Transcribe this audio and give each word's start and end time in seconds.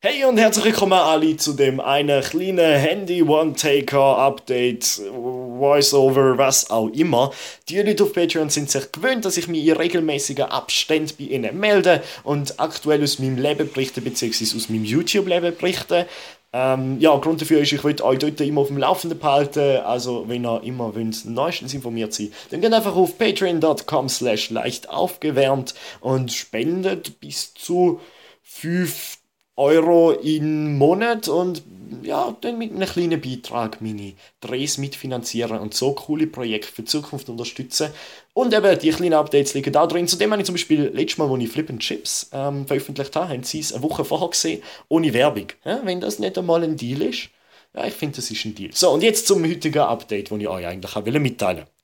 Hey 0.00 0.24
und 0.24 0.38
herzlich 0.38 0.66
willkommen 0.66 0.92
alle 0.92 1.36
zu 1.38 1.54
dem 1.54 1.80
einen 1.80 2.22
kleinen 2.22 2.78
Handy 2.78 3.20
One-Taker 3.20 4.16
Update, 4.18 5.02
Voiceover, 5.10 6.38
was 6.38 6.70
auch 6.70 6.86
immer. 6.90 7.32
Die 7.68 7.82
Leute 7.82 8.04
auf 8.04 8.12
Patreon 8.12 8.48
sind 8.48 8.70
sich 8.70 8.92
gewöhnt, 8.92 9.24
dass 9.24 9.36
ich 9.36 9.48
mich 9.48 9.66
in 9.66 9.76
regelmäßigen 9.76 10.44
Abständen 10.44 11.12
bei 11.18 11.24
ihnen 11.24 11.58
melde 11.58 12.00
und 12.22 12.60
aktuell 12.60 13.02
aus 13.02 13.18
meinem 13.18 13.38
Leben 13.38 13.68
berichte, 13.72 14.00
beziehungsweise 14.00 14.56
aus 14.56 14.68
meinem 14.68 14.84
YouTube-Leben 14.84 15.56
berichte. 15.56 16.06
Ähm, 16.52 17.00
ja, 17.00 17.16
Grund 17.16 17.40
dafür 17.40 17.58
ist, 17.58 17.72
ich 17.72 17.82
will 17.82 18.00
euch 18.00 18.18
dort 18.20 18.40
immer 18.40 18.60
auf 18.60 18.68
dem 18.68 18.78
Laufenden 18.78 19.18
behalten. 19.18 19.78
Also, 19.78 20.28
wenn 20.28 20.46
ihr 20.46 20.62
immer 20.62 20.94
wollt, 20.94 21.24
neuestens 21.24 21.74
informiert 21.74 22.14
seid, 22.14 22.30
dann 22.50 22.60
geht 22.60 22.72
einfach 22.72 22.94
auf 22.94 23.18
patreon.com 23.18 24.08
slash 24.08 24.50
leicht 24.50 24.90
aufgewärmt 24.90 25.74
und 25.98 26.32
spendet 26.32 27.18
bis 27.18 27.52
zu 27.52 27.98
5 28.44 29.17
Euro 29.58 30.12
im 30.12 30.78
Monat 30.78 31.28
und 31.28 31.62
ja, 32.02 32.36
dann 32.40 32.58
mit 32.58 32.70
einem 32.70 32.88
kleinen 32.88 33.20
Beitrag 33.20 33.80
meine 33.80 34.12
Drehs 34.40 34.78
mitfinanzieren 34.78 35.58
und 35.58 35.74
so 35.74 35.92
coole 35.92 36.26
Projekte 36.26 36.72
für 36.72 36.82
die 36.82 36.88
Zukunft 36.88 37.28
unterstützen. 37.28 37.88
Und 38.34 38.54
eben 38.54 38.78
die 38.78 38.90
kleinen 38.90 39.14
Updates 39.14 39.54
liegen 39.54 39.72
da 39.72 39.86
drin. 39.86 40.06
Zudem 40.06 40.30
habe 40.30 40.40
ich 40.40 40.46
zum 40.46 40.54
Beispiel 40.54 40.90
letztes 40.94 41.18
Mal, 41.18 41.30
als 41.30 41.42
ich 41.42 41.50
Flip 41.50 41.78
Chips 41.80 42.30
ähm, 42.32 42.66
veröffentlicht 42.66 43.16
habe, 43.16 43.30
haben 43.30 43.42
sie 43.42 43.60
es 43.60 43.72
eine 43.72 43.82
Woche 43.82 44.04
vorher 44.04 44.28
gesehen, 44.28 44.62
ohne 44.88 45.12
Werbung. 45.12 45.48
Ja, 45.64 45.80
wenn 45.84 46.00
das 46.00 46.18
nicht 46.18 46.38
einmal 46.38 46.62
ein 46.62 46.76
Deal 46.76 47.02
ist, 47.02 47.30
ja, 47.74 47.84
ich 47.84 47.94
finde, 47.94 48.16
das 48.16 48.30
ist 48.30 48.44
ein 48.44 48.54
Deal. 48.54 48.70
So, 48.72 48.90
und 48.90 49.02
jetzt 49.02 49.26
zum 49.26 49.44
heutigen 49.44 49.80
Update, 49.80 50.30
das 50.30 50.38
ich 50.38 50.48
euch 50.48 50.66
eigentlich 50.66 51.20
mitteilen 51.20 51.58
wollte. 51.58 51.77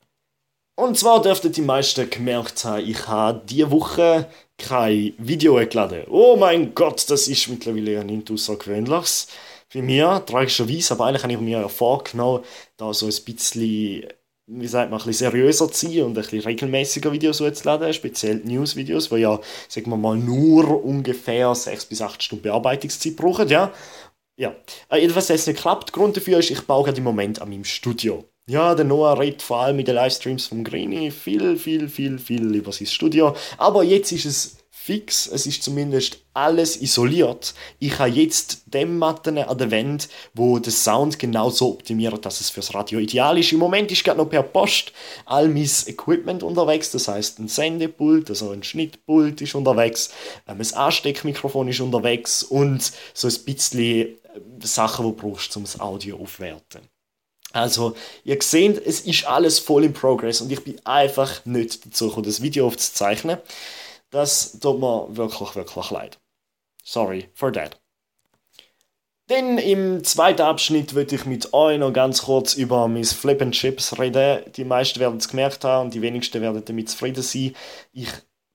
Und 0.77 0.98
zwar 0.98 1.23
dürften 1.23 1.52
die 1.52 1.60
meisten 1.62 2.10
gemerkt 2.10 2.64
haben, 2.64 2.84
ich 2.84 3.06
habe 3.06 3.42
diese 3.48 3.70
Woche 3.70 4.28
kein 4.59 5.14
Video 5.19 5.55
geladen. 5.55 6.05
Oh 6.09 6.37
mein 6.37 6.74
Gott, 6.74 7.09
das 7.09 7.28
ist 7.28 7.48
mittlerweile 7.48 7.92
ja 7.92 8.05
nicht 8.05 8.30
außergewöhnliches 8.30 9.28
für 9.69 9.83
mich, 9.83 10.02
tragischerweise, 10.27 10.95
aber 10.95 11.06
eigentlich 11.06 11.23
habe 11.23 11.33
ich 11.33 11.41
mir 11.41 11.61
ja 11.61 11.69
vorgenommen, 11.69 12.44
da 12.77 12.92
so 12.92 13.06
ein 13.06 13.25
bisschen, 13.25 14.06
wie 14.47 14.66
sagt 14.66 14.91
man, 14.91 15.00
ein 15.00 15.06
bisschen 15.06 15.31
seriöser 15.31 15.70
zu 15.70 15.86
sein 15.86 16.03
und 16.03 16.11
ein 16.11 16.22
bisschen 16.22 16.41
regelmäßiger 16.41 17.12
Videos 17.12 17.38
zu 17.38 17.50
laden, 17.64 17.92
speziell 17.92 18.36
News-Videos, 18.44 19.09
die 19.11 19.16
ja, 19.16 19.41
sagen 19.69 19.91
wir 19.91 19.97
mal, 19.97 20.16
nur 20.16 20.84
ungefähr 20.84 21.55
6 21.55 21.86
bis 21.86 22.03
8 22.03 22.22
Stunden 22.22 22.42
Bearbeitungszeit 22.42 23.16
brauchen, 23.16 23.48
ja. 23.48 23.72
Ja, 24.36 24.55
äh, 24.91 24.98
jedenfalls 24.98 25.31
hat 25.31 25.36
es 25.36 25.47
nicht 25.47 25.56
geklappt. 25.56 25.92
Grund 25.92 26.16
dafür 26.16 26.38
ist, 26.38 26.50
ich 26.50 26.62
baue 26.62 26.84
gerade 26.84 26.98
im 26.98 27.05
Moment 27.05 27.41
an 27.41 27.50
meinem 27.50 27.64
Studio. 27.64 28.25
Ja, 28.47 28.75
der 28.75 28.84
Noah 28.84 29.19
redet 29.19 29.41
vor 29.41 29.61
allem 29.61 29.77
mit 29.77 29.89
den 29.89 29.95
Livestreams 29.95 30.47
vom 30.48 30.64
Greeny 30.64 31.11
viel, 31.11 31.56
viel, 31.56 31.89
viel, 31.89 32.19
viel 32.19 32.55
über 32.55 32.73
sein 32.73 32.87
Studio. 32.87 33.34
Aber 33.56 33.83
jetzt 33.83 34.12
ist 34.12 34.27
es 34.27 34.59
fix, 34.70 35.27
es 35.27 35.47
ist 35.47 35.62
zumindest 35.62 36.19
alles 36.34 36.77
isoliert. 36.83 37.55
Ich 37.78 37.98
habe 37.98 38.11
jetzt 38.11 38.65
Dämmmatten 38.67 39.39
an 39.39 39.56
der 39.56 39.70
Wand, 39.70 40.11
wo 40.34 40.59
der 40.59 40.75
Sound 40.75 41.19
genau 41.19 41.48
so 41.48 41.70
optimiert, 41.70 42.27
dass 42.27 42.42
es 42.42 42.50
fürs 42.50 42.75
Radio 42.75 42.98
ideal 42.98 43.39
ist. 43.39 43.50
Im 43.50 43.61
Moment 43.61 43.91
ist 43.91 44.05
gerade 44.05 44.19
noch 44.19 44.28
per 44.28 44.42
Post 44.42 44.92
all 45.25 45.48
mein 45.48 45.70
Equipment 45.87 46.42
unterwegs, 46.42 46.91
das 46.91 47.09
heißt 47.09 47.39
ein 47.39 47.48
Sendepult, 47.48 48.28
also 48.28 48.50
ein 48.50 48.62
Schnittpult 48.62 49.41
ist 49.41 49.55
unterwegs, 49.55 50.11
ähm, 50.47 50.61
ein 50.61 50.75
Ansteckmikrofon 50.75 51.69
ist 51.69 51.81
unterwegs 51.81 52.42
und 52.42 52.92
so 53.15 53.27
ein 53.27 53.45
bisschen 53.47 53.81
äh, 53.81 54.09
Sachen, 54.61 55.06
die 55.06 55.12
du 55.12 55.17
brauchst, 55.17 55.56
um 55.56 55.62
das 55.62 55.81
Audio 55.81 56.19
aufwerten. 56.19 56.94
Also, 57.55 57.94
ihr 58.24 58.36
seht, 58.42 58.84
es 58.84 59.02
ist 59.02 59.27
alles 59.27 59.60
voll 59.60 59.84
in 59.84 59.92
Progress 59.92 60.41
und 60.41 60.50
ich 60.50 60.64
bin 60.64 60.84
einfach 60.84 61.44
nicht 61.47 61.86
dazu 61.86 62.08
gekommen, 62.08 62.27
das 62.27 62.42
Video 62.42 62.66
aufzuzeichnen. 62.66 63.38
Das 64.10 64.58
tut 64.58 64.80
mir 64.80 65.06
wirklich, 65.10 65.55
wirklich 65.55 65.91
leid. 65.92 66.19
Sorry 66.82 67.28
for 67.32 67.52
that. 67.52 67.80
Dann 69.28 69.58
im 69.58 70.02
zweiten 70.02 70.42
Abschnitt 70.42 70.94
würde 70.94 71.14
ich 71.14 71.27
mit 71.27 71.55
euch 71.55 71.78
noch 71.78 71.92
ganz 71.92 72.22
kurz 72.22 72.55
über 72.55 72.88
mein 72.88 73.05
Flip 73.05 73.41
and 73.41 73.55
Chips 73.55 74.00
reden. 74.00 74.52
Die 74.56 74.64
meisten 74.64 74.98
werden 74.98 75.19
es 75.19 75.28
gemerkt 75.28 75.62
haben 75.62 75.86
und 75.86 75.94
die 75.94 76.03
wenigsten 76.03 76.42
werden 76.42 76.65
damit 76.65 76.91
zufrieden 76.91 77.22
sein. 77.22 77.54
Ich 77.92 78.09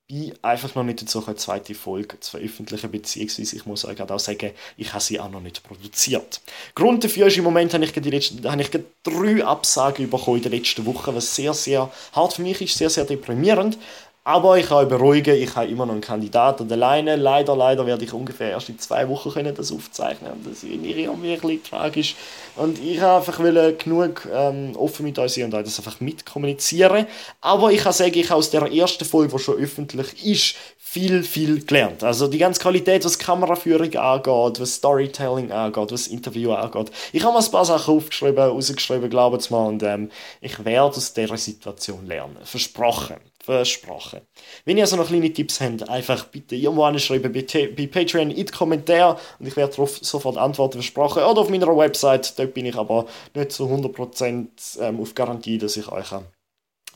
bin 0.09 0.34
einfach 0.42 0.74
noch 0.74 0.84
nicht 0.84 1.03
dazu 1.03 1.24
eine 1.25 1.36
zweite 1.36 1.75
Folge 1.75 2.20
zu 2.20 2.31
veröffentlichen, 2.31 2.90
beziehungsweise 2.90 3.56
ich 3.56 3.66
muss 3.68 3.86
euch 3.86 4.02
auch 4.02 4.20
sagen, 4.20 4.52
ich 4.75 4.92
habe 4.92 5.03
sie 5.03 5.20
auch 5.20 5.30
noch 5.30 5.40
nicht 5.40 5.62
produziert. 5.64 6.42
Grund 6.74 7.03
dafür 7.03 7.28
ist, 7.28 7.38
im 7.38 7.44
Moment 7.44 7.74
habe 7.75 7.86
ich, 7.86 7.92
die 7.94 8.09
letzten, 8.09 8.50
habe 8.50 8.62
ich 8.62 8.72
drei 9.03 9.46
Absagen 9.46 10.09
bekommen 10.09 10.38
in 10.38 10.44
den 10.44 10.52
letzten 10.53 10.86
Wochen, 10.88 11.14
was 11.14 11.36
sehr, 11.36 11.53
sehr 11.53 11.92
hart 12.14 12.34
für 12.34 12.42
mich 12.42 12.59
ist, 12.59 12.75
sehr, 12.75 12.90
sehr 12.90 13.06
deprimierend. 13.06 13.78
Aber 14.24 14.57
ich 14.57 14.68
kann 14.68 14.78
euch 14.80 14.90
beruhigen, 14.90 15.35
ich 15.35 15.56
habe 15.56 15.68
immer 15.68 15.85
noch 15.85 15.94
einen 15.94 16.02
Kandidaten 16.02 16.72
alleine. 16.72 17.16
Leider, 17.16 17.56
leider 17.56 17.85
werde 17.85 18.03
ich 18.03 18.13
ungefähr 18.13 18.52
erst 18.52 18.69
in 18.69 18.78
zwei 18.78 19.07
Wochen 19.09 19.31
können 19.31 19.56
das 19.56 19.72
aufzeichnen 19.72 20.31
Das 20.44 20.63
ist 20.63 20.63
irgendwie 20.63 21.07
ein 21.07 21.19
bisschen 21.19 21.63
tragisch. 21.63 22.16
Und 22.56 22.78
ich 22.80 23.00
habe 23.00 23.25
einfach 23.25 23.78
genug 23.78 24.28
ähm, 24.31 24.75
offen 24.75 25.06
mit 25.06 25.18
euch 25.18 25.34
sein 25.34 25.46
und 25.46 25.53
euch 25.53 25.63
das 25.63 25.80
einfach 25.80 26.00
mitkommunizieren. 26.02 27.07
Aber 27.41 27.72
ich 27.72 27.81
kann 27.81 27.94
sagen, 27.94 28.18
ich 28.18 28.30
habe 28.30 28.40
aus 28.40 28.50
der 28.50 28.63
ersten 28.72 29.06
Folge, 29.06 29.35
die 29.35 29.40
schon 29.40 29.57
öffentlich 29.57 30.25
ist, 30.25 30.56
viel, 30.91 31.22
viel 31.24 31.63
gelernt. 31.66 32.03
Also 32.03 32.28
die 32.28 32.40
ganze 32.40 32.59
Qualität, 32.59 33.06
was 33.06 33.19
Kameraführung 33.19 33.96
angeht, 33.96 34.59
was 34.59 34.74
Storytelling 34.74 35.51
angeht, 35.51 35.91
was 35.91 36.07
Interview 36.07 36.51
angeht. 36.53 36.91
Ich 37.13 37.24
habe 37.24 37.34
mal 37.34 37.44
ein 37.44 37.51
paar 37.51 37.66
Sachen 37.66 37.96
aufgeschrieben, 37.96 38.40
rausgeschrieben, 38.40 39.07
glaubt 39.07 39.40
es 39.40 39.51
mir, 39.51 39.66
und 39.66 39.84
ähm, 39.84 40.09
ich 40.41 40.66
werde 40.66 40.97
aus 40.97 41.13
dieser 41.13 41.38
Situation 41.38 42.07
lernen. 42.07 42.38
Versprochen. 42.44 43.18
Versprochen. 43.50 44.22
Wenn 44.66 44.78
ihr 44.78 44.84
also 44.84 44.96
noch 44.96 45.08
kleine 45.08 45.34
Tipps 45.34 45.60
habt, 45.60 45.90
einfach 45.90 46.26
bitte 46.26 46.56
irgendwo 46.56 46.84
anschreiben 46.84 47.34
bei, 47.34 47.88
Patreon 47.88 48.30
in 48.30 48.36
die 48.36 48.46
Kommentare 48.46 49.20
und 49.40 49.48
ich 49.48 49.56
werde 49.56 49.72
darauf 49.72 49.98
sofort 49.98 50.38
antworten, 50.38 50.74
versprochen. 50.74 51.24
Oder 51.24 51.42
auf 51.42 51.50
meiner 51.50 51.76
Website, 51.76 52.38
dort 52.38 52.54
bin 52.54 52.68
ich 52.68 52.76
aber 52.76 53.08
nicht 53.34 53.52
zu 53.52 53.66
100% 53.66 54.48
ähm, 54.80 55.00
auf 55.02 55.16
Garantie, 55.16 55.58
dass 55.58 55.78
ich 55.78 55.92
euch 55.92 56.12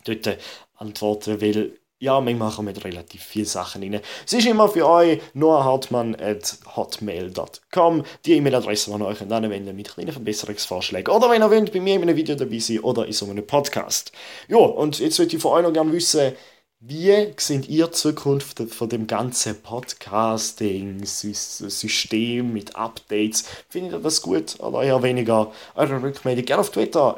dort 0.05 0.37
antworten 0.75 1.41
will 1.41 1.79
ja, 2.03 2.19
manchmal 2.19 2.51
kommen 2.51 2.75
relativ 2.75 3.23
viele 3.23 3.45
Sachen 3.45 3.81
rein. 3.81 4.01
Es 4.25 4.33
ist 4.33 4.45
immer 4.45 4.67
für 4.67 4.85
euch 4.87 5.21
noahhartmann.hotmail.com 5.33 8.03
die 8.25 8.33
E-Mail-Adresse, 8.33 8.91
die 8.91 8.97
ihr 8.97 9.05
euch 9.05 9.21
anwenden 9.21 9.73
mit 9.73 9.93
kleinen 9.93 10.11
Verbesserungsvorschlägen. 10.11 11.13
Oder 11.13 11.29
wenn 11.29 11.41
ihr 11.41 11.49
wollt, 11.49 11.71
bei 11.71 11.79
mir 11.79 11.95
in 11.95 12.01
einem 12.01 12.17
Video 12.17 12.35
dabei 12.35 12.59
sein 12.59 12.81
oder 12.81 13.05
in 13.05 13.13
so 13.13 13.25
einem 13.25 13.47
Podcast. 13.47 14.11
Ja, 14.49 14.57
und 14.57 14.99
jetzt 14.99 15.17
würde 15.17 15.33
ich 15.33 15.41
von 15.41 15.53
euch 15.53 15.63
noch 15.63 15.71
gerne 15.71 15.93
wissen, 15.93 16.33
wie 16.81 17.31
seht 17.37 17.69
ihr 17.69 17.93
Zukunft 17.93 18.59
von 18.59 18.89
dem 18.89 19.07
ganzen 19.07 19.61
Podcasting-System 19.61 22.51
mit 22.51 22.75
Updates? 22.75 23.45
Findet 23.69 23.93
ihr 23.93 23.99
das 23.99 24.21
gut 24.21 24.59
oder 24.59 24.83
eher 24.83 25.01
weniger? 25.01 25.53
Eure 25.75 26.03
Rückmeldung 26.03 26.43
gerne 26.43 26.59
auf 26.59 26.71
Twitter, 26.71 27.15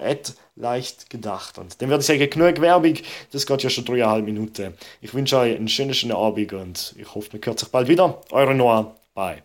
leicht 0.55 1.09
gedacht. 1.09 1.57
Und 1.57 1.81
dann 1.81 1.89
würde 1.89 2.01
ich 2.01 2.07
sagen, 2.07 2.29
genug 2.29 2.61
Werbung, 2.61 2.95
das 3.31 3.45
geht 3.45 3.63
ja 3.63 3.69
schon 3.69 3.85
dreieinhalb 3.85 4.25
Minuten. 4.25 4.73
Ich 5.01 5.13
wünsche 5.13 5.37
euch 5.37 5.55
einen 5.55 5.67
schönen, 5.67 5.93
schönen 5.93 6.15
Abend 6.15 6.53
und 6.53 6.95
ich 6.97 7.13
hoffe, 7.13 7.29
man 7.33 7.41
hört 7.45 7.59
sich 7.59 7.69
bald 7.69 7.87
wieder. 7.87 8.21
Eure 8.31 8.55
Noah, 8.55 8.95
bye. 9.13 9.43